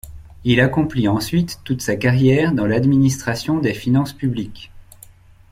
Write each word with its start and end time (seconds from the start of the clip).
Il 0.43 0.59
accomplit 0.61 1.07
ensuite 1.07 1.59
toute 1.63 1.83
sa 1.83 1.95
carrière 1.95 2.53
dans 2.53 2.65
l'administration 2.65 3.59
des 3.59 3.75
finances 3.75 4.13
publiques. 4.13 4.71